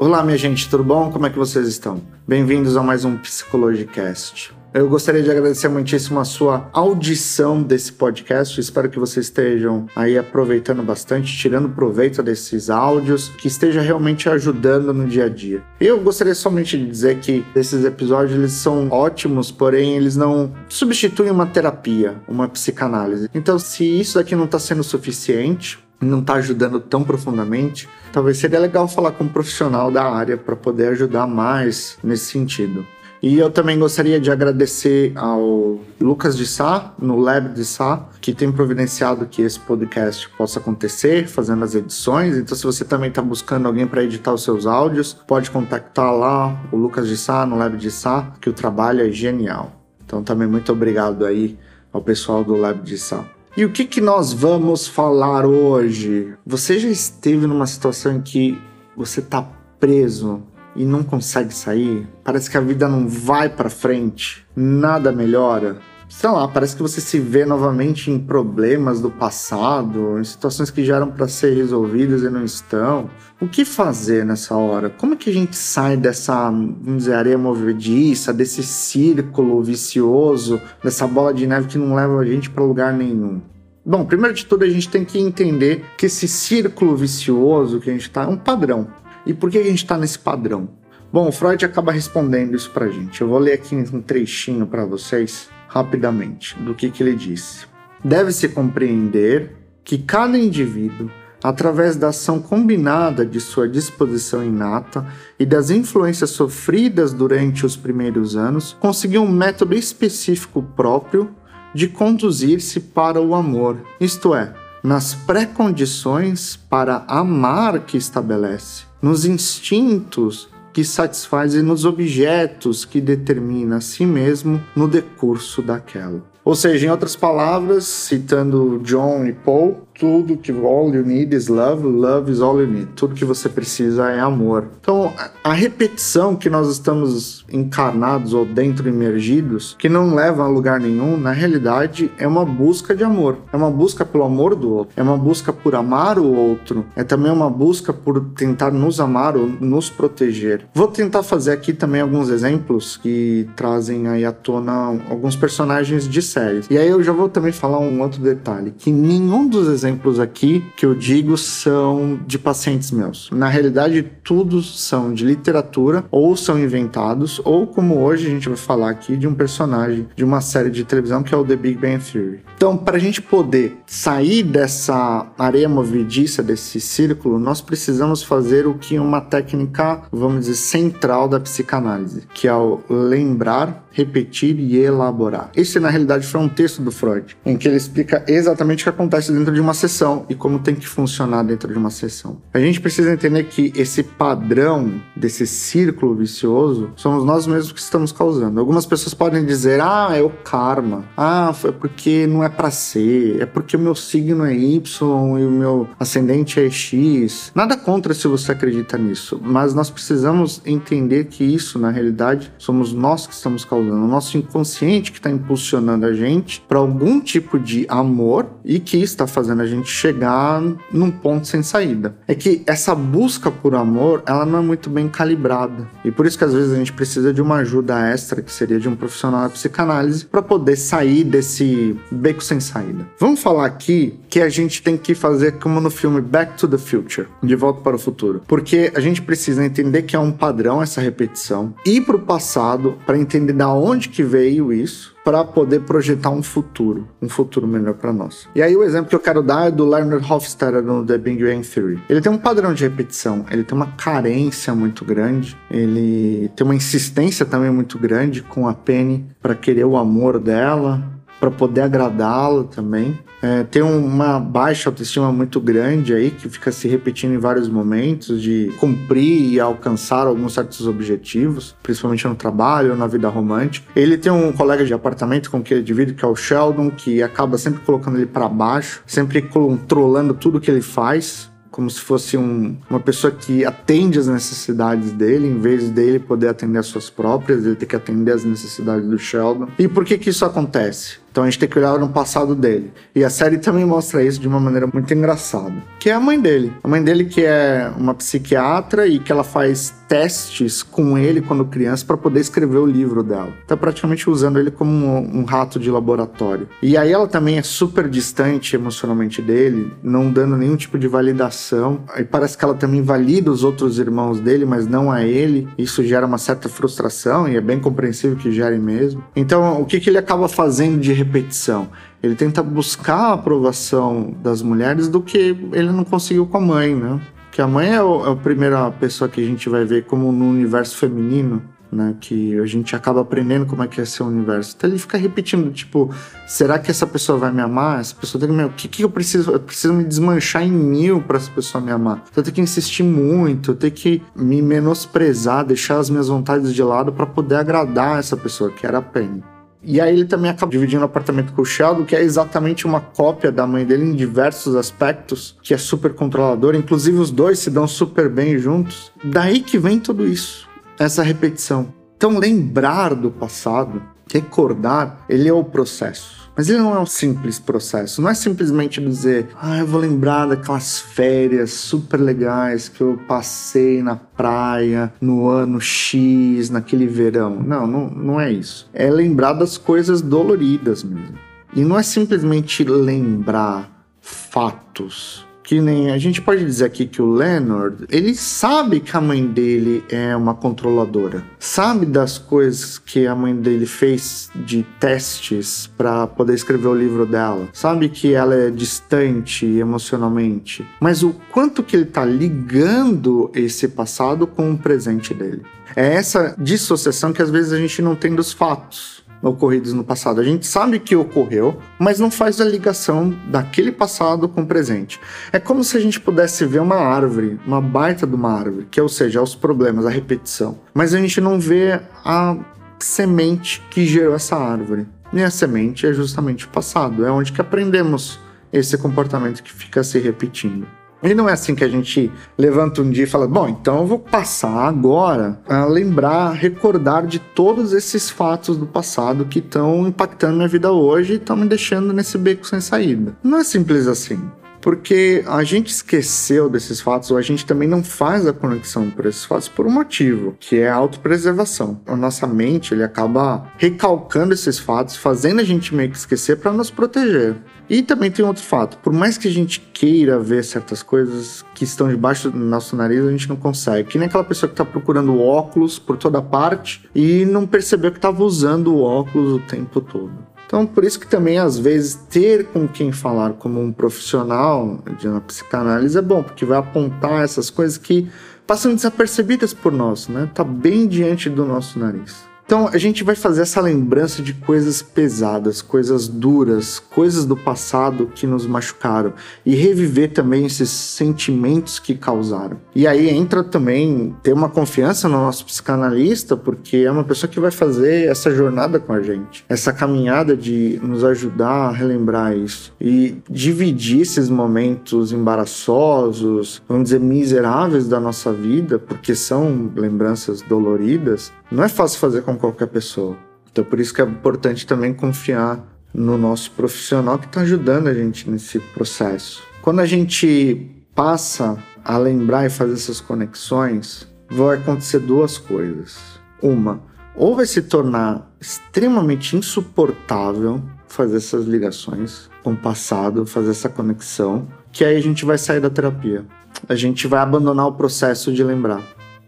Olá, 0.00 0.22
minha 0.22 0.38
gente, 0.38 0.70
tudo 0.70 0.84
bom? 0.84 1.10
Como 1.10 1.26
é 1.26 1.30
que 1.30 1.36
vocês 1.36 1.66
estão? 1.66 2.00
Bem-vindos 2.24 2.76
a 2.76 2.82
mais 2.84 3.04
um 3.04 3.16
Psicologicast. 3.16 4.54
Eu 4.72 4.88
gostaria 4.88 5.24
de 5.24 5.28
agradecer 5.28 5.66
muitíssimo 5.66 6.20
a 6.20 6.24
sua 6.24 6.70
audição 6.72 7.60
desse 7.60 7.92
podcast. 7.92 8.60
Espero 8.60 8.88
que 8.88 8.98
vocês 8.98 9.26
estejam 9.26 9.88
aí 9.96 10.16
aproveitando 10.16 10.84
bastante, 10.84 11.36
tirando 11.36 11.68
proveito 11.68 12.22
desses 12.22 12.70
áudios, 12.70 13.28
que 13.40 13.48
esteja 13.48 13.80
realmente 13.80 14.28
ajudando 14.28 14.94
no 14.94 15.04
dia 15.04 15.24
a 15.24 15.28
dia. 15.28 15.64
Eu 15.80 16.00
gostaria 16.00 16.34
somente 16.36 16.78
de 16.78 16.86
dizer 16.86 17.18
que 17.18 17.44
esses 17.56 17.84
episódios 17.84 18.38
eles 18.38 18.52
são 18.52 18.88
ótimos, 18.90 19.50
porém 19.50 19.96
eles 19.96 20.14
não 20.14 20.54
substituem 20.68 21.32
uma 21.32 21.46
terapia, 21.46 22.22
uma 22.28 22.46
psicanálise. 22.46 23.28
Então, 23.34 23.58
se 23.58 23.84
isso 23.84 24.16
daqui 24.16 24.36
não 24.36 24.44
está 24.44 24.60
sendo 24.60 24.84
suficiente, 24.84 25.87
não 26.00 26.20
está 26.20 26.34
ajudando 26.34 26.80
tão 26.80 27.02
profundamente, 27.02 27.88
talvez 28.12 28.38
seria 28.38 28.58
legal 28.58 28.86
falar 28.86 29.12
com 29.12 29.24
um 29.24 29.28
profissional 29.28 29.90
da 29.90 30.04
área 30.04 30.36
para 30.36 30.54
poder 30.54 30.88
ajudar 30.88 31.26
mais 31.26 31.98
nesse 32.02 32.26
sentido. 32.26 32.86
E 33.20 33.36
eu 33.36 33.50
também 33.50 33.76
gostaria 33.76 34.20
de 34.20 34.30
agradecer 34.30 35.12
ao 35.16 35.80
Lucas 36.00 36.36
de 36.36 36.46
Sá, 36.46 36.94
no 37.00 37.18
Lab 37.18 37.48
de 37.48 37.64
Sá, 37.64 38.08
que 38.20 38.32
tem 38.32 38.52
providenciado 38.52 39.26
que 39.26 39.42
esse 39.42 39.58
podcast 39.58 40.28
possa 40.38 40.60
acontecer, 40.60 41.26
fazendo 41.26 41.64
as 41.64 41.74
edições. 41.74 42.36
Então, 42.36 42.56
se 42.56 42.62
você 42.62 42.84
também 42.84 43.08
está 43.08 43.20
buscando 43.20 43.66
alguém 43.66 43.88
para 43.88 44.04
editar 44.04 44.32
os 44.32 44.44
seus 44.44 44.66
áudios, 44.66 45.14
pode 45.26 45.50
contactar 45.50 46.14
lá 46.14 46.62
o 46.70 46.76
Lucas 46.76 47.08
de 47.08 47.16
Sá, 47.16 47.44
no 47.44 47.56
Lab 47.56 47.76
de 47.76 47.90
Sá, 47.90 48.34
que 48.40 48.48
o 48.48 48.52
trabalho 48.52 49.04
é 49.04 49.10
genial. 49.10 49.72
Então, 50.06 50.22
também 50.22 50.46
muito 50.46 50.70
obrigado 50.70 51.26
aí 51.26 51.58
ao 51.92 52.00
pessoal 52.00 52.44
do 52.44 52.54
Lab 52.54 52.82
de 52.82 52.96
Sá. 52.96 53.24
E 53.58 53.64
o 53.64 53.72
que, 53.72 53.84
que 53.84 54.00
nós 54.00 54.32
vamos 54.32 54.86
falar 54.86 55.44
hoje? 55.44 56.32
Você 56.46 56.78
já 56.78 56.88
esteve 56.88 57.44
numa 57.44 57.66
situação 57.66 58.14
em 58.14 58.20
que 58.20 58.56
você 58.96 59.18
está 59.18 59.42
preso 59.80 60.44
e 60.76 60.84
não 60.84 61.02
consegue 61.02 61.52
sair, 61.52 62.06
parece 62.22 62.48
que 62.48 62.56
a 62.56 62.60
vida 62.60 62.86
não 62.86 63.08
vai 63.08 63.48
para 63.48 63.68
frente, 63.68 64.46
nada 64.54 65.10
melhora. 65.10 65.80
Sei 66.08 66.30
lá, 66.30 66.48
parece 66.48 66.74
que 66.74 66.80
você 66.80 67.02
se 67.02 67.18
vê 67.18 67.44
novamente 67.44 68.10
em 68.10 68.18
problemas 68.18 68.98
do 68.98 69.10
passado, 69.10 70.18
em 70.18 70.24
situações 70.24 70.70
que 70.70 70.82
já 70.82 70.96
eram 70.96 71.10
para 71.10 71.28
ser 71.28 71.54
resolvidas 71.54 72.22
e 72.22 72.30
não 72.30 72.42
estão. 72.42 73.10
O 73.38 73.46
que 73.46 73.62
fazer 73.62 74.24
nessa 74.24 74.56
hora? 74.56 74.88
Como 74.88 75.12
é 75.12 75.16
que 75.16 75.28
a 75.28 75.32
gente 75.32 75.54
sai 75.54 75.98
dessa, 75.98 76.50
vamos 76.50 77.04
dizer, 77.04 77.12
areia 77.12 77.36
movediça, 77.36 78.32
desse 78.32 78.62
círculo 78.62 79.62
vicioso, 79.62 80.58
dessa 80.82 81.06
bola 81.06 81.34
de 81.34 81.46
neve 81.46 81.68
que 81.68 81.76
não 81.76 81.94
leva 81.94 82.18
a 82.18 82.24
gente 82.24 82.48
para 82.48 82.64
lugar 82.64 82.92
nenhum? 82.94 83.42
Bom, 83.88 84.04
primeiro 84.04 84.34
de 84.34 84.44
tudo, 84.44 84.66
a 84.66 84.68
gente 84.68 84.86
tem 84.86 85.02
que 85.02 85.18
entender 85.18 85.82
que 85.96 86.04
esse 86.04 86.28
círculo 86.28 86.94
vicioso 86.94 87.80
que 87.80 87.88
a 87.88 87.92
gente 87.94 88.02
está 88.02 88.24
é 88.24 88.26
um 88.26 88.36
padrão. 88.36 88.86
E 89.24 89.32
por 89.32 89.50
que 89.50 89.56
a 89.56 89.62
gente 89.62 89.82
está 89.82 89.96
nesse 89.96 90.18
padrão? 90.18 90.68
Bom, 91.10 91.32
Freud 91.32 91.64
acaba 91.64 91.90
respondendo 91.90 92.54
isso 92.54 92.70
pra 92.70 92.88
gente. 92.88 93.22
Eu 93.22 93.28
vou 93.28 93.38
ler 93.38 93.54
aqui 93.54 93.74
um 93.74 94.02
trechinho 94.02 94.66
para 94.66 94.84
vocês, 94.84 95.48
rapidamente, 95.68 96.54
do 96.58 96.74
que, 96.74 96.90
que 96.90 97.02
ele 97.02 97.14
disse. 97.14 97.64
Deve-se 98.04 98.50
compreender 98.50 99.56
que 99.82 99.96
cada 99.96 100.36
indivíduo, 100.36 101.10
através 101.42 101.96
da 101.96 102.08
ação 102.08 102.42
combinada 102.42 103.24
de 103.24 103.40
sua 103.40 103.66
disposição 103.66 104.44
inata 104.44 105.06
e 105.38 105.46
das 105.46 105.70
influências 105.70 106.28
sofridas 106.28 107.14
durante 107.14 107.64
os 107.64 107.74
primeiros 107.74 108.36
anos, 108.36 108.76
conseguiu 108.78 109.22
um 109.22 109.32
método 109.32 109.74
específico 109.74 110.62
próprio 110.62 111.34
de 111.74 111.88
conduzir-se 111.88 112.80
para 112.80 113.20
o 113.20 113.34
amor, 113.34 113.78
isto 114.00 114.34
é, 114.34 114.54
nas 114.82 115.14
pré-condições 115.14 116.56
para 116.56 117.04
amar 117.08 117.80
que 117.80 117.96
estabelece 117.96 118.88
nos 119.00 119.24
instintos 119.24 120.48
que 120.72 120.84
satisfaz 120.84 121.54
e 121.54 121.62
nos 121.62 121.84
objetos 121.84 122.84
que 122.84 123.00
determina 123.00 123.76
a 123.76 123.80
si 123.80 124.06
mesmo 124.06 124.62
no 124.76 124.86
decurso 124.86 125.62
daquela. 125.62 126.22
Ou 126.44 126.54
seja, 126.54 126.86
em 126.86 126.90
outras 126.90 127.16
palavras, 127.16 127.84
citando 127.84 128.80
John 128.84 129.26
e 129.26 129.32
Paul, 129.32 129.87
tudo 129.98 130.36
que 130.36 130.52
all 130.52 130.94
you 130.94 131.04
need 131.04 131.34
is 131.34 131.48
love, 131.48 131.82
love 131.84 132.30
is 132.30 132.40
all 132.40 132.60
you 132.60 132.66
need. 132.66 132.88
Tudo 132.94 133.14
que 133.14 133.24
você 133.24 133.48
precisa 133.48 134.10
é 134.10 134.20
amor. 134.20 134.68
Então, 134.80 135.12
a 135.42 135.52
repetição 135.52 136.36
que 136.36 136.48
nós 136.48 136.68
estamos 136.68 137.44
encarnados 137.50 138.32
ou 138.32 138.44
dentro 138.44 138.88
imergidos, 138.88 139.74
que 139.78 139.88
não 139.88 140.14
leva 140.14 140.44
a 140.44 140.48
lugar 140.48 140.78
nenhum, 140.78 141.16
na 141.16 141.32
realidade 141.32 142.10
é 142.18 142.26
uma 142.26 142.44
busca 142.44 142.94
de 142.94 143.02
amor. 143.02 143.38
É 143.52 143.56
uma 143.56 143.70
busca 143.70 144.04
pelo 144.04 144.24
amor 144.24 144.54
do 144.54 144.72
outro, 144.72 144.92
é 144.96 145.02
uma 145.02 145.16
busca 145.16 145.52
por 145.52 145.74
amar 145.74 146.18
o 146.18 146.32
outro, 146.32 146.84
é 146.94 147.02
também 147.02 147.32
uma 147.32 147.50
busca 147.50 147.92
por 147.92 148.20
tentar 148.36 148.70
nos 148.70 149.00
amar 149.00 149.36
ou 149.36 149.48
nos 149.60 149.90
proteger. 149.90 150.66
Vou 150.72 150.86
tentar 150.86 151.22
fazer 151.22 151.52
aqui 151.52 151.72
também 151.72 152.00
alguns 152.00 152.28
exemplos 152.28 152.96
que 152.96 153.48
trazem 153.56 154.06
aí 154.06 154.24
à 154.24 154.32
tona 154.32 154.98
alguns 155.10 155.34
personagens 155.34 156.08
de 156.08 156.22
séries. 156.22 156.66
E 156.70 156.78
aí 156.78 156.88
eu 156.88 157.02
já 157.02 157.12
vou 157.12 157.28
também 157.28 157.52
falar 157.52 157.80
um 157.80 158.00
outro 158.00 158.20
detalhe, 158.20 158.72
que 158.76 158.92
nenhum 158.92 159.48
dos 159.48 159.68
exemplos 159.68 159.87
exemplos 159.88 160.20
aqui 160.20 160.62
que 160.76 160.84
eu 160.84 160.94
digo 160.94 161.36
são 161.36 162.20
de 162.26 162.38
pacientes 162.38 162.90
meus. 162.90 163.30
Na 163.30 163.48
realidade, 163.48 164.02
todos 164.22 164.80
são 164.80 165.12
de 165.12 165.24
literatura, 165.24 166.04
ou 166.10 166.36
são 166.36 166.58
inventados, 166.58 167.40
ou 167.44 167.66
como 167.66 167.98
hoje 167.98 168.26
a 168.26 168.30
gente 168.30 168.48
vai 168.48 168.56
falar 168.56 168.90
aqui 168.90 169.16
de 169.16 169.26
um 169.26 169.34
personagem 169.34 170.06
de 170.14 170.24
uma 170.24 170.40
série 170.40 170.70
de 170.70 170.84
televisão 170.84 171.22
que 171.22 171.34
é 171.34 171.36
o 171.36 171.44
The 171.44 171.56
Big 171.56 171.78
Bang 171.78 171.98
Theory. 171.98 172.40
Então, 172.54 172.76
para 172.76 172.96
a 172.96 173.00
gente 173.00 173.22
poder 173.22 173.78
sair 173.86 174.42
dessa 174.42 175.26
areia 175.38 175.68
movediça, 175.68 176.42
desse 176.42 176.80
círculo, 176.80 177.38
nós 177.38 177.60
precisamos 177.60 178.22
fazer 178.22 178.66
o 178.66 178.74
que 178.74 178.98
uma 178.98 179.20
técnica, 179.20 180.02
vamos 180.12 180.46
dizer, 180.46 180.56
central 180.56 181.28
da 181.28 181.40
psicanálise, 181.40 182.24
que 182.34 182.46
é 182.46 182.54
o 182.54 182.80
lembrar, 182.90 183.87
repetir 183.98 184.58
e 184.58 184.78
elaborar. 184.78 185.50
Esse, 185.56 185.80
na 185.80 185.90
realidade, 185.90 186.26
foi 186.26 186.40
um 186.40 186.48
texto 186.48 186.80
do 186.80 186.92
Freud, 186.92 187.36
em 187.44 187.56
que 187.56 187.66
ele 187.66 187.76
explica 187.76 188.24
exatamente 188.28 188.82
o 188.82 188.84
que 188.84 188.90
acontece 188.90 189.32
dentro 189.32 189.52
de 189.52 189.60
uma 189.60 189.74
sessão 189.74 190.24
e 190.28 190.34
como 190.34 190.60
tem 190.60 190.74
que 190.74 190.86
funcionar 190.86 191.42
dentro 191.42 191.72
de 191.72 191.78
uma 191.78 191.90
sessão. 191.90 192.40
A 192.54 192.60
gente 192.60 192.80
precisa 192.80 193.12
entender 193.12 193.44
que 193.44 193.72
esse 193.74 194.02
padrão 194.02 195.00
desse 195.16 195.46
círculo 195.46 196.14
vicioso 196.14 196.90
somos 196.94 197.24
nós 197.24 197.46
mesmos 197.46 197.72
que 197.72 197.80
estamos 197.80 198.12
causando. 198.12 198.60
Algumas 198.60 198.86
pessoas 198.86 199.14
podem 199.14 199.44
dizer: 199.44 199.80
"Ah, 199.80 200.10
é 200.14 200.22
o 200.22 200.30
karma. 200.30 201.04
Ah, 201.16 201.52
foi 201.52 201.72
porque 201.72 202.26
não 202.26 202.44
é 202.44 202.48
para 202.48 202.70
ser. 202.70 203.40
É 203.40 203.46
porque 203.46 203.76
o 203.76 203.80
meu 203.80 203.94
signo 203.94 204.44
é 204.44 204.54
Y 204.54 205.38
e 205.40 205.44
o 205.44 205.50
meu 205.50 205.88
ascendente 205.98 206.60
é 206.60 206.70
X". 206.70 207.50
Nada 207.54 207.76
contra 207.76 208.14
se 208.14 208.28
você 208.28 208.52
acredita 208.52 208.96
nisso, 208.96 209.40
mas 209.42 209.74
nós 209.74 209.90
precisamos 209.90 210.62
entender 210.64 211.24
que 211.24 211.42
isso 211.42 211.78
na 211.78 211.90
realidade 211.90 212.52
somos 212.58 212.92
nós 212.92 213.26
que 213.26 213.34
estamos 213.34 213.64
causando, 213.64 213.87
o 213.94 214.06
nosso 214.06 214.36
inconsciente 214.36 215.12
que 215.12 215.18
está 215.18 215.30
impulsionando 215.30 216.06
a 216.06 216.12
gente 216.12 216.60
para 216.68 216.78
algum 216.78 217.20
tipo 217.20 217.58
de 217.58 217.86
amor 217.88 218.46
e 218.64 218.78
que 218.78 218.98
está 218.98 219.26
fazendo 219.26 219.62
a 219.62 219.66
gente 219.66 219.88
chegar 219.88 220.62
num 220.92 221.10
ponto 221.10 221.46
sem 221.46 221.62
saída. 221.62 222.16
É 222.26 222.34
que 222.34 222.62
essa 222.66 222.94
busca 222.94 223.50
por 223.50 223.74
amor, 223.74 224.22
ela 224.26 224.44
não 224.44 224.58
é 224.58 224.62
muito 224.62 224.90
bem 224.90 225.08
calibrada. 225.08 225.88
E 226.04 226.10
por 226.10 226.26
isso 226.26 226.38
que 226.38 226.44
às 226.44 226.52
vezes 226.52 226.72
a 226.72 226.76
gente 226.76 226.92
precisa 226.92 227.32
de 227.32 227.40
uma 227.40 227.56
ajuda 227.56 228.08
extra, 228.08 228.42
que 228.42 228.52
seria 228.52 228.78
de 228.78 228.88
um 228.88 228.96
profissional 228.96 229.42
da 229.42 229.48
psicanálise, 229.48 230.26
para 230.26 230.42
poder 230.42 230.76
sair 230.76 231.24
desse 231.24 231.96
beco 232.10 232.42
sem 232.42 232.60
saída. 232.60 233.06
Vamos 233.18 233.40
falar 233.40 233.66
aqui 233.66 234.18
que 234.28 234.40
a 234.40 234.48
gente 234.48 234.82
tem 234.82 234.96
que 234.96 235.14
fazer 235.14 235.52
como 235.52 235.80
no 235.80 235.90
filme 235.90 236.20
Back 236.20 236.56
to 236.58 236.68
the 236.68 236.78
Future, 236.78 237.28
De 237.42 237.54
Volta 237.54 237.80
para 237.80 237.96
o 237.96 237.98
Futuro. 237.98 238.42
Porque 238.46 238.92
a 238.94 239.00
gente 239.00 239.22
precisa 239.22 239.64
entender 239.64 240.02
que 240.02 240.16
é 240.16 240.18
um 240.18 240.32
padrão 240.32 240.82
essa 240.82 241.00
repetição, 241.00 241.74
ir 241.84 242.02
para 242.02 242.16
o 242.16 242.20
passado 242.20 242.96
para 243.06 243.18
entender 243.18 243.52
da 243.52 243.72
onde 243.78 244.08
que 244.08 244.22
veio 244.22 244.72
isso 244.72 245.16
para 245.24 245.44
poder 245.44 245.80
projetar 245.80 246.30
um 246.30 246.42
futuro, 246.42 247.06
um 247.20 247.28
futuro 247.28 247.66
melhor 247.66 247.94
para 247.94 248.12
nós. 248.12 248.48
E 248.54 248.62
aí 248.62 248.74
o 248.74 248.82
exemplo 248.82 249.10
que 249.10 249.14
eu 249.14 249.20
quero 249.20 249.42
dar 249.42 249.68
é 249.68 249.70
do 249.70 249.84
Leonard 249.84 250.24
Hofstadter 250.30 250.82
no 250.82 251.04
The 251.04 251.18
Big 251.18 251.42
Bang 251.42 251.66
Theory. 251.66 252.02
Ele 252.08 252.20
tem 252.20 252.32
um 252.32 252.38
padrão 252.38 252.72
de 252.72 252.82
repetição, 252.82 253.44
ele 253.50 253.62
tem 253.62 253.76
uma 253.76 253.88
carência 253.88 254.74
muito 254.74 255.04
grande, 255.04 255.56
ele 255.70 256.50
tem 256.56 256.64
uma 256.64 256.74
insistência 256.74 257.44
também 257.44 257.70
muito 257.70 257.98
grande 257.98 258.42
com 258.42 258.66
a 258.66 258.72
Penny 258.72 259.26
para 259.42 259.54
querer 259.54 259.84
o 259.84 259.96
amor 259.96 260.38
dela, 260.38 261.02
para 261.38 261.50
poder 261.50 261.82
agradá-la 261.82 262.64
também. 262.64 263.18
É, 263.40 263.62
tem 263.62 263.82
uma 263.82 264.40
baixa 264.40 264.88
autoestima 264.88 265.30
muito 265.30 265.60
grande 265.60 266.12
aí, 266.12 266.30
que 266.30 266.48
fica 266.48 266.72
se 266.72 266.88
repetindo 266.88 267.34
em 267.34 267.38
vários 267.38 267.68
momentos, 267.68 268.42
de 268.42 268.72
cumprir 268.78 269.52
e 269.52 269.60
alcançar 269.60 270.26
alguns 270.26 270.54
certos 270.54 270.86
objetivos, 270.86 271.76
principalmente 271.82 272.26
no 272.26 272.34
trabalho 272.34 272.96
na 272.96 273.06
vida 273.06 273.28
romântica. 273.28 273.86
Ele 273.94 274.16
tem 274.16 274.32
um 274.32 274.52
colega 274.52 274.84
de 274.84 274.92
apartamento 274.92 275.50
com 275.50 275.62
que 275.62 275.72
ele 275.72 275.82
divide, 275.82 276.14
que 276.14 276.24
é 276.24 276.28
o 276.28 276.34
Sheldon, 276.34 276.90
que 276.90 277.22
acaba 277.22 277.56
sempre 277.58 277.80
colocando 277.82 278.16
ele 278.16 278.26
para 278.26 278.48
baixo, 278.48 279.02
sempre 279.06 279.40
controlando 279.40 280.34
tudo 280.34 280.60
que 280.60 280.70
ele 280.70 280.82
faz 280.82 281.48
como 281.78 281.88
se 281.88 282.00
fosse 282.00 282.36
um, 282.36 282.76
uma 282.90 282.98
pessoa 282.98 283.32
que 283.32 283.64
atende 283.64 284.18
às 284.18 284.26
necessidades 284.26 285.12
dele, 285.12 285.46
em 285.46 285.60
vez 285.60 285.90
dele 285.90 286.18
poder 286.18 286.48
atender 286.48 286.78
as 286.80 286.86
suas 286.86 287.08
próprias, 287.08 287.64
ele 287.64 287.76
tem 287.76 287.86
que 287.86 287.94
atender 287.94 288.32
às 288.32 288.42
necessidades 288.42 289.06
do 289.08 289.16
Sheldon. 289.16 289.68
E 289.78 289.86
por 289.86 290.04
que 290.04 290.18
que 290.18 290.30
isso 290.30 290.44
acontece? 290.44 291.18
Então 291.38 291.44
a 291.44 291.50
gente 291.50 291.60
tem 291.60 291.68
que 291.68 291.78
olhar 291.78 291.96
no 292.00 292.08
passado 292.08 292.52
dele. 292.52 292.90
E 293.14 293.22
a 293.22 293.30
série 293.30 293.58
também 293.58 293.84
mostra 293.84 294.24
isso 294.24 294.40
de 294.40 294.48
uma 294.48 294.58
maneira 294.58 294.88
muito 294.92 295.14
engraçada. 295.14 295.72
Que 296.00 296.10
é 296.10 296.12
a 296.12 296.18
mãe 296.18 296.40
dele. 296.40 296.72
A 296.82 296.88
mãe 296.88 297.00
dele 297.00 297.26
que 297.26 297.44
é 297.44 297.92
uma 297.96 298.12
psiquiatra 298.12 299.06
e 299.06 299.20
que 299.20 299.30
ela 299.30 299.44
faz 299.44 299.94
testes 300.08 300.82
com 300.82 301.16
ele 301.16 301.42
quando 301.42 301.64
criança 301.66 302.04
para 302.04 302.16
poder 302.16 302.40
escrever 302.40 302.78
o 302.78 302.86
livro 302.86 303.22
dela. 303.22 303.52
Tá 303.66 303.76
praticamente 303.76 304.28
usando 304.28 304.58
ele 304.58 304.70
como 304.70 304.90
um, 304.90 305.40
um, 305.40 305.44
rato 305.44 305.78
de 305.78 305.90
laboratório. 305.90 306.68
E 306.82 306.96
aí 306.96 307.12
ela 307.12 307.28
também 307.28 307.58
é 307.58 307.62
super 307.62 308.08
distante 308.08 308.74
emocionalmente 308.74 309.42
dele, 309.42 309.92
não 310.02 310.32
dando 310.32 310.56
nenhum 310.56 310.76
tipo 310.76 310.98
de 310.98 311.06
validação. 311.06 312.00
E 312.16 312.24
parece 312.24 312.56
que 312.56 312.64
ela 312.64 312.74
também 312.74 313.02
valida 313.02 313.50
os 313.50 313.62
outros 313.62 313.98
irmãos 313.98 314.40
dele, 314.40 314.64
mas 314.64 314.86
não 314.86 315.12
a 315.12 315.22
ele. 315.22 315.68
Isso 315.76 316.02
gera 316.02 316.26
uma 316.26 316.38
certa 316.38 316.68
frustração 316.68 317.46
e 317.46 317.56
é 317.56 317.60
bem 317.60 317.78
compreensível 317.78 318.36
que 318.36 318.50
gere 318.50 318.78
mesmo. 318.78 319.22
Então, 319.36 319.80
o 319.80 319.84
que, 319.84 320.00
que 320.00 320.08
ele 320.08 320.18
acaba 320.18 320.48
fazendo 320.48 320.98
de 320.98 321.12
repetição? 321.28 321.88
Ele 322.22 322.34
tenta 322.34 322.62
buscar 322.62 323.16
a 323.16 323.32
aprovação 323.34 324.34
das 324.42 324.62
mulheres 324.62 325.08
do 325.08 325.22
que 325.22 325.56
ele 325.72 325.92
não 325.92 326.04
conseguiu 326.04 326.46
com 326.46 326.56
a 326.56 326.60
mãe, 326.60 326.94
né? 326.94 327.20
Que 327.52 327.62
a 327.62 327.66
mãe 327.66 327.94
é, 327.94 328.02
o, 328.02 328.26
é 328.26 328.32
a 328.32 328.36
primeira 328.36 328.90
pessoa 328.90 329.28
que 329.28 329.40
a 329.40 329.44
gente 329.44 329.68
vai 329.68 329.84
ver 329.84 330.04
como 330.04 330.32
no 330.32 330.48
universo 330.48 330.96
feminino, 330.96 331.62
né? 331.90 332.16
Que 332.20 332.58
a 332.58 332.66
gente 332.66 332.96
acaba 332.96 333.20
aprendendo 333.20 333.66
como 333.66 333.82
é 333.84 333.86
que 333.86 334.00
é 334.00 334.04
ser 334.04 334.24
o 334.24 334.26
universo. 334.26 334.74
Então 334.76 334.90
ele 334.90 334.98
fica 334.98 335.16
repetindo, 335.16 335.70
tipo, 335.72 336.12
será 336.46 336.78
que 336.78 336.90
essa 336.90 337.06
pessoa 337.06 337.38
vai 337.38 337.52
me 337.52 337.62
amar? 337.62 338.00
Essa 338.00 338.16
pessoa 338.16 338.40
tem 338.40 338.48
que 338.48 338.54
me 338.54 338.64
O 338.64 338.70
que, 338.70 338.88
que 338.88 339.04
eu 339.04 339.10
preciso? 339.10 339.52
Eu 339.52 339.60
preciso 339.60 339.94
me 339.94 340.04
desmanchar 340.04 340.64
em 340.64 340.72
mil 340.72 341.22
para 341.22 341.36
essa 341.36 341.50
pessoa 341.50 341.82
me 341.82 341.92
amar. 341.92 342.24
Então 342.30 342.40
eu 342.40 342.42
tenho 342.42 342.54
que 342.54 342.60
insistir 342.60 343.04
muito, 343.04 343.70
eu 343.70 343.76
tenho 343.76 343.92
que 343.92 344.22
me 344.34 344.60
menosprezar, 344.60 345.64
deixar 345.64 345.98
as 345.98 346.10
minhas 346.10 346.28
vontades 346.28 346.74
de 346.74 346.82
lado 346.82 347.12
para 347.12 347.26
poder 347.26 347.56
agradar 347.56 348.18
essa 348.18 348.36
pessoa, 348.36 348.70
que 348.70 348.86
era 348.86 348.98
a 348.98 349.02
Penny. 349.02 349.42
E 349.90 350.02
aí 350.02 350.12
ele 350.12 350.26
também 350.26 350.50
acaba 350.50 350.70
dividindo 350.70 351.00
o 351.00 351.06
apartamento 351.06 351.54
com 351.54 351.62
o 351.62 351.64
Sheldon, 351.64 352.04
que 352.04 352.14
é 352.14 352.22
exatamente 352.22 352.84
uma 352.84 353.00
cópia 353.00 353.50
da 353.50 353.66
mãe 353.66 353.86
dele 353.86 354.04
em 354.04 354.14
diversos 354.14 354.76
aspectos, 354.76 355.56
que 355.62 355.72
é 355.72 355.78
super 355.78 356.12
controlador. 356.12 356.74
Inclusive 356.74 357.16
os 357.16 357.30
dois 357.30 357.58
se 357.58 357.70
dão 357.70 357.88
super 357.88 358.28
bem 358.28 358.58
juntos. 358.58 359.10
Daí 359.24 359.60
que 359.60 359.78
vem 359.78 359.98
tudo 359.98 360.28
isso, 360.28 360.68
essa 360.98 361.22
repetição. 361.22 361.88
Então 362.18 362.38
lembrar 362.38 363.14
do 363.14 363.30
passado, 363.30 364.02
recordar, 364.30 365.24
ele 365.26 365.48
é 365.48 365.52
o 365.54 365.64
processo. 365.64 366.47
Mas 366.58 366.68
ele 366.68 366.80
não 366.80 366.92
é 366.92 366.98
um 366.98 367.06
simples 367.06 367.60
processo. 367.60 368.20
Não 368.20 368.28
é 368.28 368.34
simplesmente 368.34 369.00
dizer, 369.00 369.46
ah, 369.62 369.78
eu 369.78 369.86
vou 369.86 370.00
lembrar 370.00 370.44
daquelas 370.44 370.98
férias 370.98 371.70
super 371.70 372.18
legais 372.18 372.88
que 372.88 373.00
eu 373.00 373.16
passei 373.28 374.02
na 374.02 374.16
praia 374.16 375.12
no 375.20 375.48
ano 375.48 375.80
X, 375.80 376.68
naquele 376.68 377.06
verão. 377.06 377.62
Não, 377.62 377.86
não, 377.86 378.10
não 378.10 378.40
é 378.40 378.50
isso. 378.50 378.90
É 378.92 379.08
lembrar 379.08 379.52
das 379.52 379.78
coisas 379.78 380.20
doloridas 380.20 381.04
mesmo. 381.04 381.38
E 381.76 381.84
não 381.84 381.96
é 381.96 382.02
simplesmente 382.02 382.82
lembrar 382.82 383.88
fatos 384.20 385.46
que 385.68 385.82
nem 385.82 386.10
a 386.10 386.16
gente 386.16 386.40
pode 386.40 386.64
dizer 386.64 386.86
aqui 386.86 387.04
que 387.04 387.20
o 387.20 387.30
Leonard, 387.30 388.06
ele 388.08 388.34
sabe 388.34 389.00
que 389.00 389.14
a 389.14 389.20
mãe 389.20 389.46
dele 389.46 390.02
é 390.08 390.34
uma 390.34 390.54
controladora, 390.54 391.44
sabe 391.58 392.06
das 392.06 392.38
coisas 392.38 392.96
que 392.96 393.26
a 393.26 393.34
mãe 393.34 393.54
dele 393.54 393.84
fez 393.84 394.48
de 394.54 394.82
testes 394.98 395.86
para 395.86 396.26
poder 396.26 396.54
escrever 396.54 396.88
o 396.88 396.94
livro 396.94 397.26
dela, 397.26 397.68
sabe 397.70 398.08
que 398.08 398.32
ela 398.32 398.54
é 398.54 398.70
distante 398.70 399.66
emocionalmente, 399.66 400.86
mas 400.98 401.22
o 401.22 401.34
quanto 401.52 401.82
que 401.82 401.96
ele 401.96 402.06
tá 402.06 402.24
ligando 402.24 403.50
esse 403.54 403.88
passado 403.88 404.46
com 404.46 404.72
o 404.72 404.78
presente 404.78 405.34
dele. 405.34 405.60
É 405.94 406.14
essa 406.14 406.54
dissociação 406.58 407.30
que 407.30 407.42
às 407.42 407.50
vezes 407.50 407.74
a 407.74 407.76
gente 407.76 408.00
não 408.00 408.16
tem 408.16 408.34
dos 408.34 408.54
fatos 408.54 409.17
ocorridos 409.42 409.92
no 409.92 410.04
passado. 410.04 410.40
A 410.40 410.44
gente 410.44 410.66
sabe 410.66 410.98
que 410.98 411.14
ocorreu, 411.14 411.78
mas 411.98 412.18
não 412.18 412.30
faz 412.30 412.60
a 412.60 412.64
ligação 412.64 413.34
daquele 413.50 413.92
passado 413.92 414.48
com 414.48 414.62
o 414.62 414.66
presente. 414.66 415.20
É 415.52 415.58
como 415.58 415.84
se 415.84 415.96
a 415.96 416.00
gente 416.00 416.20
pudesse 416.20 416.64
ver 416.64 416.80
uma 416.80 416.96
árvore, 416.96 417.58
uma 417.66 417.80
baita 417.80 418.26
de 418.26 418.34
uma 418.34 418.52
árvore, 418.52 418.86
que 418.90 419.00
ou 419.00 419.08
seja, 419.08 419.42
os 419.42 419.54
problemas, 419.54 420.06
a 420.06 420.10
repetição, 420.10 420.78
mas 420.92 421.14
a 421.14 421.18
gente 421.18 421.40
não 421.40 421.58
vê 421.58 422.00
a 422.24 422.56
semente 422.98 423.82
que 423.90 424.06
gerou 424.06 424.34
essa 424.34 424.56
árvore. 424.56 425.06
E 425.32 425.42
a 425.42 425.50
semente 425.50 426.06
é 426.06 426.12
justamente 426.12 426.64
o 426.64 426.68
passado, 426.68 427.24
é 427.24 427.30
onde 427.30 427.52
que 427.52 427.60
aprendemos 427.60 428.40
esse 428.72 428.96
comportamento 428.96 429.62
que 429.62 429.72
fica 429.72 430.02
se 430.02 430.18
repetindo. 430.18 430.86
E 431.22 431.34
não 431.34 431.48
é 431.48 431.52
assim 431.52 431.74
que 431.74 431.82
a 431.82 431.88
gente 431.88 432.30
levanta 432.56 433.02
um 433.02 433.10
dia 433.10 433.24
e 433.24 433.26
fala: 433.26 433.46
bom, 433.46 433.68
então 433.68 433.98
eu 433.98 434.06
vou 434.06 434.18
passar 434.18 434.86
agora 434.86 435.58
a 435.68 435.84
lembrar, 435.84 436.52
recordar 436.52 437.26
de 437.26 437.38
todos 437.38 437.92
esses 437.92 438.30
fatos 438.30 438.76
do 438.76 438.86
passado 438.86 439.44
que 439.44 439.58
estão 439.58 440.06
impactando 440.06 440.56
minha 440.56 440.68
vida 440.68 440.92
hoje 440.92 441.34
e 441.34 441.36
estão 441.36 441.56
me 441.56 441.66
deixando 441.66 442.12
nesse 442.12 442.38
beco 442.38 442.66
sem 442.66 442.80
saída. 442.80 443.36
Não 443.42 443.58
é 443.58 443.64
simples 443.64 444.06
assim 444.06 444.40
porque 444.88 445.44
a 445.46 445.62
gente 445.64 445.88
esqueceu 445.88 446.70
desses 446.70 446.98
fatos, 446.98 447.30
ou 447.30 447.36
a 447.36 447.42
gente 447.42 447.66
também 447.66 447.86
não 447.86 448.02
faz 448.02 448.46
a 448.46 448.54
conexão 448.54 449.10
por 449.10 449.26
esses 449.26 449.44
fatos 449.44 449.68
por 449.68 449.86
um 449.86 449.90
motivo, 449.90 450.56
que 450.58 450.78
é 450.78 450.88
a 450.88 450.94
autopreservação. 450.94 452.00
A 452.06 452.16
nossa 452.16 452.46
mente 452.46 452.94
ele 452.94 453.02
acaba 453.02 453.70
recalcando 453.76 454.54
esses 454.54 454.78
fatos, 454.78 455.14
fazendo 455.14 455.60
a 455.60 455.62
gente 455.62 455.94
meio 455.94 456.10
que 456.10 456.16
esquecer 456.16 456.56
para 456.56 456.72
nos 456.72 456.90
proteger. 456.90 457.56
E 457.86 458.02
também 458.02 458.30
tem 458.30 458.42
outro 458.42 458.62
fato: 458.62 458.96
por 459.02 459.12
mais 459.12 459.36
que 459.36 459.46
a 459.46 459.50
gente 459.50 459.78
queira 459.92 460.38
ver 460.38 460.64
certas 460.64 461.02
coisas 461.02 461.62
que 461.74 461.84
estão 461.84 462.08
debaixo 462.08 462.50
do 462.50 462.58
nosso 462.58 462.96
nariz, 462.96 463.26
a 463.26 463.30
gente 463.30 463.46
não 463.46 463.56
consegue. 463.56 464.08
Que 464.08 464.16
nem 464.16 464.26
aquela 464.26 464.42
pessoa 464.42 464.68
que 464.68 464.72
está 464.72 464.86
procurando 464.86 465.38
óculos 465.38 465.98
por 465.98 466.16
toda 466.16 466.40
parte 466.40 467.06
e 467.14 467.44
não 467.44 467.66
percebeu 467.66 468.10
que 468.10 468.16
estava 468.16 468.42
usando 468.42 468.94
o 468.94 469.02
óculos 469.02 469.52
o 469.52 469.58
tempo 469.66 470.00
todo. 470.00 470.57
Então, 470.68 470.84
por 470.84 471.02
isso 471.02 471.18
que 471.18 471.26
também, 471.26 471.56
às 471.56 471.78
vezes, 471.78 472.14
ter 472.28 472.66
com 472.66 472.86
quem 472.86 473.10
falar 473.10 473.54
como 473.54 473.80
um 473.80 473.90
profissional 473.90 474.98
de 475.18 475.26
uma 475.26 475.40
psicanálise 475.40 476.18
é 476.18 476.20
bom, 476.20 476.42
porque 476.42 476.66
vai 476.66 476.78
apontar 476.78 477.42
essas 477.42 477.70
coisas 477.70 477.96
que 477.96 478.30
passam 478.66 478.94
desapercebidas 478.94 479.72
por 479.72 479.90
nós, 479.90 480.28
né? 480.28 480.50
Tá 480.52 480.62
bem 480.62 481.08
diante 481.08 481.48
do 481.48 481.64
nosso 481.64 481.98
nariz. 481.98 482.46
Então 482.68 482.86
a 482.86 482.98
gente 482.98 483.24
vai 483.24 483.34
fazer 483.34 483.62
essa 483.62 483.80
lembrança 483.80 484.42
de 484.42 484.52
coisas 484.52 485.00
pesadas, 485.00 485.80
coisas 485.80 486.28
duras, 486.28 486.98
coisas 486.98 487.46
do 487.46 487.56
passado 487.56 488.30
que 488.34 488.46
nos 488.46 488.66
machucaram 488.66 489.32
e 489.64 489.74
reviver 489.74 490.34
também 490.34 490.66
esses 490.66 490.90
sentimentos 490.90 491.98
que 491.98 492.14
causaram. 492.14 492.76
E 492.94 493.06
aí 493.06 493.30
entra 493.30 493.64
também 493.64 494.36
ter 494.42 494.52
uma 494.52 494.68
confiança 494.68 495.30
no 495.30 495.38
nosso 495.38 495.64
psicanalista, 495.64 496.58
porque 496.58 496.98
é 496.98 497.10
uma 497.10 497.24
pessoa 497.24 497.50
que 497.50 497.58
vai 497.58 497.70
fazer 497.70 498.28
essa 498.28 498.54
jornada 498.54 499.00
com 499.00 499.14
a 499.14 499.22
gente, 499.22 499.64
essa 499.66 499.90
caminhada 499.90 500.54
de 500.54 501.00
nos 501.02 501.24
ajudar 501.24 501.88
a 501.88 501.90
relembrar 501.90 502.54
isso 502.54 502.92
e 503.00 503.38
dividir 503.48 504.20
esses 504.20 504.50
momentos 504.50 505.32
embaraçosos, 505.32 506.82
vamos 506.86 507.04
dizer 507.04 507.20
miseráveis 507.20 508.06
da 508.06 508.20
nossa 508.20 508.52
vida, 508.52 508.98
porque 508.98 509.34
são 509.34 509.90
lembranças 509.96 510.60
doloridas. 510.60 511.50
Não 511.70 511.84
é 511.84 511.88
fácil 511.88 512.18
fazer 512.18 512.42
com 512.42 512.56
qualquer 512.56 512.86
pessoa. 512.86 513.36
Então 513.70 513.84
por 513.84 514.00
isso 514.00 514.14
que 514.14 514.22
é 514.22 514.24
importante 514.24 514.86
também 514.86 515.12
confiar 515.12 515.86
no 516.14 516.38
nosso 516.38 516.70
profissional 516.72 517.38
que 517.38 517.46
está 517.46 517.60
ajudando 517.60 518.08
a 518.08 518.14
gente 518.14 518.48
nesse 518.48 518.78
processo. 518.80 519.62
Quando 519.82 520.00
a 520.00 520.06
gente 520.06 520.90
passa 521.14 521.78
a 522.04 522.16
lembrar 522.16 522.66
e 522.66 522.70
fazer 522.70 522.94
essas 522.94 523.20
conexões, 523.20 524.26
vai 524.50 524.78
acontecer 524.78 525.18
duas 525.18 525.58
coisas. 525.58 526.18
Uma, 526.62 527.02
ou 527.36 527.54
vai 527.54 527.66
se 527.66 527.82
tornar 527.82 528.50
extremamente 528.60 529.54
insuportável 529.54 530.82
fazer 531.06 531.36
essas 531.36 531.66
ligações 531.66 532.50
com 532.62 532.72
o 532.72 532.76
passado, 532.76 533.46
fazer 533.46 533.70
essa 533.70 533.88
conexão, 533.88 534.66
que 534.90 535.04
aí 535.04 535.16
a 535.16 535.22
gente 535.22 535.44
vai 535.44 535.58
sair 535.58 535.80
da 535.80 535.90
terapia. 535.90 536.44
A 536.88 536.94
gente 536.94 537.26
vai 537.26 537.40
abandonar 537.40 537.86
o 537.86 537.92
processo 537.92 538.52
de 538.52 538.64
lembrar. 538.64 539.02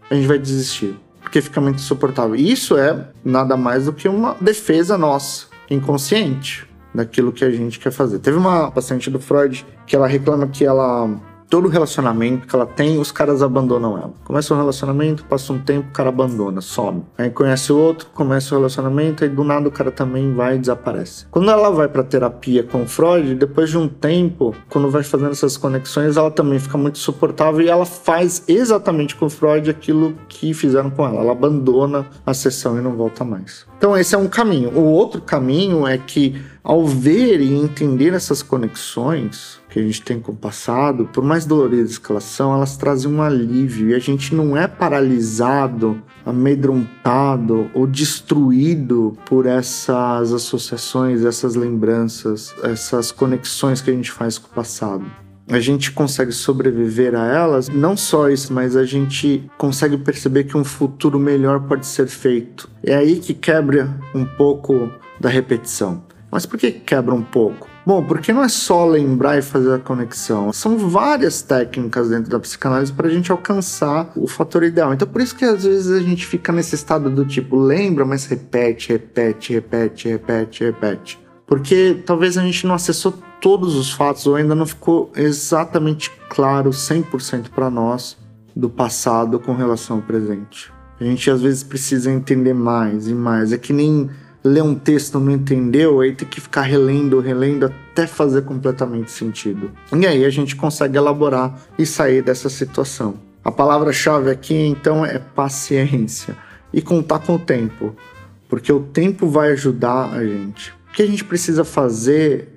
A 0.09 0.15
gente 0.15 0.27
vai 0.27 0.39
desistir 0.39 0.95
porque 1.31 1.41
fica 1.41 1.61
muito 1.61 1.77
insuportável. 1.77 2.35
Isso 2.35 2.77
é 2.77 3.07
nada 3.23 3.55
mais 3.55 3.85
do 3.85 3.93
que 3.93 4.09
uma 4.09 4.35
defesa 4.41 4.97
nossa, 4.97 5.45
inconsciente, 5.69 6.67
daquilo 6.93 7.31
que 7.31 7.45
a 7.45 7.49
gente 7.49 7.79
quer 7.79 7.91
fazer. 7.91 8.19
Teve 8.19 8.37
uma 8.37 8.69
paciente 8.69 9.09
do 9.09 9.17
Freud 9.17 9.65
que 9.87 9.95
ela 9.95 10.07
reclama 10.07 10.45
que 10.45 10.65
ela 10.65 11.09
todo 11.51 11.67
relacionamento 11.67 12.47
que 12.47 12.55
ela 12.55 12.65
tem, 12.65 12.97
os 12.97 13.11
caras 13.11 13.43
abandonam 13.43 13.97
ela. 13.97 14.13
Começa 14.23 14.53
um 14.53 14.57
relacionamento, 14.57 15.25
passa 15.25 15.51
um 15.51 15.59
tempo, 15.59 15.89
o 15.89 15.91
cara 15.91 16.07
abandona, 16.07 16.61
some. 16.61 17.03
Aí 17.17 17.29
conhece 17.29 17.73
o 17.73 17.77
outro, 17.77 18.07
começa 18.13 18.55
o 18.55 18.57
relacionamento, 18.57 19.25
aí 19.25 19.29
do 19.29 19.43
nada 19.43 19.67
o 19.67 19.71
cara 19.71 19.91
também 19.91 20.33
vai 20.33 20.55
e 20.55 20.59
desaparece. 20.59 21.25
Quando 21.29 21.51
ela 21.51 21.69
vai 21.69 21.89
para 21.89 22.03
terapia 22.03 22.63
com 22.63 22.87
Freud, 22.87 23.35
depois 23.35 23.69
de 23.69 23.77
um 23.77 23.89
tempo, 23.89 24.55
quando 24.69 24.89
vai 24.89 25.03
fazendo 25.03 25.31
essas 25.31 25.57
conexões, 25.57 26.15
ela 26.15 26.31
também 26.31 26.57
fica 26.57 26.77
muito 26.77 26.99
suportável 26.99 27.59
e 27.59 27.67
ela 27.67 27.85
faz 27.85 28.45
exatamente 28.47 29.17
com 29.17 29.29
Freud 29.29 29.69
aquilo 29.69 30.15
que 30.29 30.53
fizeram 30.53 30.89
com 30.89 31.05
ela. 31.05 31.19
Ela 31.19 31.33
abandona 31.33 32.05
a 32.25 32.33
sessão 32.33 32.77
e 32.77 32.81
não 32.81 32.95
volta 32.95 33.25
mais. 33.25 33.65
Então 33.77 33.97
esse 33.97 34.15
é 34.15 34.17
um 34.17 34.27
caminho. 34.29 34.69
O 34.69 34.85
outro 34.85 35.19
caminho 35.19 35.85
é 35.85 35.97
que 35.97 36.41
ao 36.63 36.85
ver 36.85 37.41
e 37.41 37.53
entender 37.53 38.13
essas 38.13 38.43
conexões, 38.43 39.59
que 39.71 39.79
a 39.79 39.81
gente 39.81 40.01
tem 40.01 40.19
com 40.19 40.33
o 40.33 40.35
passado, 40.35 41.09
por 41.13 41.23
mais 41.23 41.45
doloridas 41.45 41.97
que 41.97 42.11
elas 42.11 42.25
são, 42.25 42.53
elas 42.53 42.75
trazem 42.75 43.09
um 43.09 43.21
alívio 43.21 43.89
e 43.89 43.95
a 43.95 43.99
gente 43.99 44.35
não 44.35 44.55
é 44.55 44.67
paralisado, 44.67 46.03
amedrontado 46.25 47.71
ou 47.73 47.87
destruído 47.87 49.17
por 49.25 49.45
essas 49.45 50.33
associações, 50.33 51.23
essas 51.23 51.55
lembranças, 51.55 52.53
essas 52.63 53.13
conexões 53.13 53.81
que 53.81 53.89
a 53.89 53.93
gente 53.93 54.11
faz 54.11 54.37
com 54.37 54.47
o 54.47 54.53
passado 54.53 55.05
a 55.49 55.59
gente 55.59 55.91
consegue 55.91 56.31
sobreviver 56.31 57.13
a 57.13 57.25
elas, 57.25 57.67
não 57.67 57.97
só 57.97 58.29
isso, 58.29 58.53
mas 58.53 58.77
a 58.77 58.85
gente 58.85 59.49
consegue 59.57 59.97
perceber 59.97 60.45
que 60.45 60.55
um 60.55 60.63
futuro 60.63 61.19
melhor 61.19 61.67
pode 61.67 61.85
ser 61.85 62.07
feito. 62.07 62.69
É 62.81 62.95
aí 62.95 63.19
que 63.19 63.33
quebra 63.33 63.93
um 64.15 64.23
pouco 64.23 64.89
da 65.19 65.27
repetição. 65.27 66.03
Mas 66.31 66.45
por 66.45 66.57
que 66.57 66.71
quebra 66.71 67.13
um 67.13 67.23
pouco? 67.23 67.67
Bom, 67.85 68.03
porque 68.03 68.31
não 68.31 68.43
é 68.43 68.49
só 68.49 68.85
lembrar 68.85 69.37
e 69.37 69.41
fazer 69.41 69.73
a 69.73 69.79
conexão. 69.79 70.53
São 70.53 70.77
várias 70.77 71.41
técnicas 71.41 72.09
dentro 72.09 72.29
da 72.29 72.39
psicanálise 72.39 72.93
para 72.93 73.07
a 73.07 73.11
gente 73.11 73.31
alcançar 73.31 74.11
o 74.15 74.27
fator 74.27 74.63
ideal. 74.63 74.93
Então, 74.93 75.07
por 75.07 75.19
isso 75.19 75.35
que 75.35 75.43
às 75.43 75.63
vezes 75.63 75.91
a 75.91 75.99
gente 75.99 76.25
fica 76.25 76.51
nesse 76.51 76.75
estado 76.75 77.09
do 77.09 77.25
tipo, 77.25 77.55
lembra, 77.55 78.05
mas 78.05 78.25
repete, 78.25 78.89
repete, 78.89 79.53
repete, 79.53 80.09
repete, 80.09 80.63
repete. 80.63 81.19
Porque 81.47 82.01
talvez 82.05 82.37
a 82.37 82.43
gente 82.43 82.67
não 82.67 82.75
acessou 82.75 83.13
todos 83.41 83.75
os 83.75 83.91
fatos 83.91 84.27
ou 84.27 84.35
ainda 84.35 84.53
não 84.53 84.65
ficou 84.65 85.11
exatamente 85.15 86.11
claro 86.29 86.69
100% 86.69 87.49
para 87.49 87.69
nós 87.69 88.15
do 88.55 88.69
passado 88.69 89.39
com 89.39 89.55
relação 89.55 89.97
ao 89.97 90.03
presente. 90.03 90.71
A 90.99 91.03
gente 91.03 91.31
às 91.31 91.41
vezes 91.41 91.63
precisa 91.63 92.11
entender 92.11 92.53
mais 92.53 93.07
e 93.07 93.13
mais. 93.13 93.51
É 93.51 93.57
que 93.57 93.73
nem 93.73 94.07
ler 94.43 94.63
um 94.63 94.75
texto 94.75 95.19
não 95.19 95.31
entendeu, 95.31 96.01
aí 96.01 96.13
tem 96.13 96.27
que 96.27 96.41
ficar 96.41 96.61
relendo, 96.61 97.19
relendo 97.19 97.65
até 97.65 98.07
fazer 98.07 98.43
completamente 98.43 99.11
sentido. 99.11 99.71
E 99.95 100.07
aí 100.07 100.25
a 100.25 100.29
gente 100.29 100.55
consegue 100.55 100.97
elaborar 100.97 101.59
e 101.77 101.85
sair 101.85 102.21
dessa 102.23 102.49
situação. 102.49 103.15
A 103.43 103.51
palavra-chave 103.51 104.29
aqui 104.29 104.55
então 104.55 105.05
é 105.05 105.19
paciência 105.19 106.35
e 106.73 106.81
contar 106.81 107.19
com 107.19 107.35
o 107.35 107.39
tempo, 107.39 107.95
porque 108.47 108.71
o 108.71 108.79
tempo 108.79 109.27
vai 109.27 109.51
ajudar 109.51 110.13
a 110.13 110.23
gente. 110.23 110.71
O 110.89 110.93
que 110.93 111.01
a 111.01 111.07
gente 111.07 111.23
precisa 111.23 111.63
fazer 111.63 112.49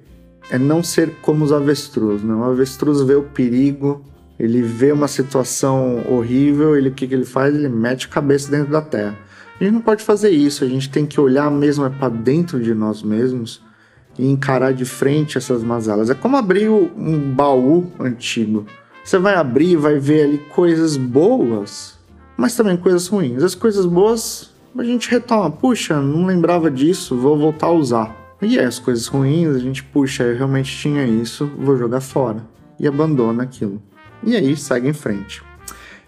é 0.51 0.59
não 0.59 0.83
ser 0.83 1.11
como 1.23 1.45
os 1.45 1.53
avestruz. 1.53 2.23
Né? 2.23 2.35
O 2.35 2.45
avestruz 2.45 3.01
vê 3.01 3.15
o 3.15 3.23
perigo, 3.23 4.05
ele 4.39 4.61
vê 4.63 4.93
uma 4.93 5.09
situação 5.09 6.05
horrível, 6.09 6.77
ele 6.77 6.89
o 6.89 6.93
que, 6.93 7.07
que 7.07 7.15
ele 7.15 7.25
faz? 7.25 7.55
Ele 7.55 7.69
mete 7.69 8.07
a 8.07 8.11
cabeça 8.11 8.51
dentro 8.51 8.73
da 8.73 8.83
terra. 8.83 9.17
A 9.61 9.65
gente 9.65 9.75
não 9.75 9.81
pode 9.81 10.03
fazer 10.03 10.31
isso, 10.31 10.65
a 10.65 10.69
gente 10.69 10.91
tem 10.91 11.07
que 11.07 11.21
olhar 11.21 11.51
mesmo 11.51 11.85
é 11.85 11.91
para 11.91 12.09
dentro 12.09 12.61
de 12.61 12.75
nós 12.75 13.03
mesmos 13.03 13.63
e 14.19 14.27
encarar 14.27 14.73
de 14.73 14.85
frente 14.85 15.39
essas 15.39 15.63
mazelas. 15.63 16.11
É 16.11 16.15
como 16.15 16.37
abrir 16.37 16.69
um 16.69 17.33
baú 17.33 17.91
antigo. 17.99 18.67
Você 19.05 19.19
vai 19.19 19.35
abrir 19.35 19.73
e 19.73 19.77
vai 19.77 19.99
ver 19.99 20.25
ali 20.25 20.39
coisas 20.39 20.97
boas, 20.97 21.99
mas 22.37 22.57
também 22.57 22.77
coisas 22.77 23.07
ruins. 23.07 23.43
As 23.43 23.55
coisas 23.55 23.87
boas 23.87 24.53
a 24.77 24.83
gente 24.83 25.11
retoma. 25.11 25.51
Puxa, 25.51 26.01
não 26.01 26.27
lembrava 26.27 26.71
disso, 26.71 27.17
vou 27.17 27.39
voltar 27.39 27.67
a 27.67 27.73
usar. 27.73 28.37
E 28.43 28.59
as 28.59 28.79
coisas 28.79 29.07
ruins, 29.07 29.55
a 29.55 29.59
gente, 29.59 29.83
puxa, 29.83 30.25
eu 30.25 30.37
realmente 30.37 30.77
tinha 30.77 31.05
isso, 31.07 31.51
vou 31.59 31.77
jogar 31.77 32.01
fora. 32.01 32.45
E 32.79 32.89
abandona 32.89 33.45
aquilo. 33.45 33.81
E 34.23 34.35
aí 34.35 34.57
segue 34.57 34.89
em 34.89 34.93
frente. 34.93 35.43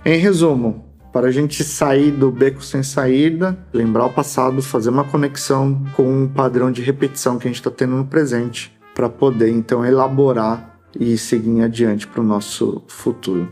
Em 0.05 0.19
resumo, 0.19 0.86
para 1.16 1.28
a 1.28 1.30
gente 1.30 1.64
sair 1.64 2.11
do 2.11 2.30
beco 2.30 2.62
sem 2.62 2.82
saída, 2.82 3.56
lembrar 3.73 4.04
o 4.04 4.12
passado, 4.12 4.61
fazer 4.61 4.90
uma 4.90 5.02
conexão 5.02 5.82
com 5.94 6.02
um 6.02 6.28
padrão 6.28 6.70
de 6.70 6.82
repetição 6.82 7.38
que 7.38 7.49
a 7.49 7.50
gente 7.50 7.56
está 7.56 7.70
tendo 7.70 7.96
no 7.96 8.04
presente, 8.04 8.70
para 8.94 9.08
poder 9.08 9.49
então 9.49 9.82
elaborar 9.82 10.78
e 11.00 11.16
seguir 11.16 11.62
adiante 11.62 12.06
para 12.06 12.20
o 12.20 12.23
nosso 12.23 12.82
futuro. 12.87 13.49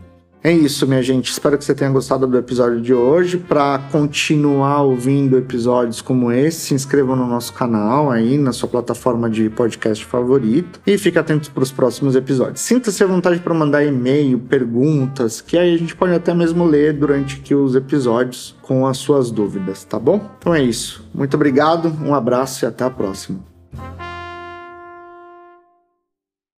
É 0.46 0.52
isso, 0.52 0.86
minha 0.86 1.02
gente. 1.02 1.32
Espero 1.32 1.56
que 1.56 1.64
você 1.64 1.74
tenha 1.74 1.90
gostado 1.90 2.26
do 2.26 2.36
episódio 2.36 2.78
de 2.78 2.92
hoje. 2.92 3.38
Para 3.38 3.78
continuar 3.90 4.82
ouvindo 4.82 5.38
episódios 5.38 6.02
como 6.02 6.30
esse, 6.30 6.66
se 6.66 6.74
inscreva 6.74 7.16
no 7.16 7.26
nosso 7.26 7.54
canal 7.54 8.10
aí, 8.10 8.36
na 8.36 8.52
sua 8.52 8.68
plataforma 8.68 9.30
de 9.30 9.48
podcast 9.48 10.04
favorito. 10.04 10.82
E 10.86 10.98
fique 10.98 11.18
atento 11.18 11.50
para 11.50 11.62
os 11.62 11.72
próximos 11.72 12.14
episódios. 12.14 12.60
Sinta-se 12.60 13.02
à 13.02 13.06
vontade 13.06 13.40
para 13.40 13.54
mandar 13.54 13.86
e-mail, 13.86 14.38
perguntas, 14.38 15.40
que 15.40 15.56
aí 15.56 15.74
a 15.74 15.78
gente 15.78 15.96
pode 15.96 16.12
até 16.12 16.34
mesmo 16.34 16.66
ler 16.66 16.92
durante 16.92 17.40
que 17.40 17.54
os 17.54 17.74
episódios 17.74 18.54
com 18.60 18.86
as 18.86 18.98
suas 18.98 19.30
dúvidas, 19.30 19.82
tá 19.82 19.98
bom? 19.98 20.30
Então 20.38 20.54
é 20.54 20.62
isso. 20.62 21.08
Muito 21.14 21.32
obrigado, 21.38 21.90
um 22.04 22.14
abraço 22.14 22.66
e 22.66 22.68
até 22.68 22.84
a 22.84 22.90
próxima. 22.90 23.40